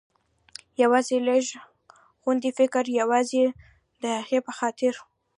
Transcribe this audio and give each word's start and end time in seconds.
یوازې 0.81 1.17
لږ 1.27 1.43
غوندې 2.21 2.49
فکر، 2.59 2.83
یوازې 3.01 3.43
د 4.01 4.03
هغې 4.19 4.39
په 4.47 4.51
خاطر. 4.57 4.93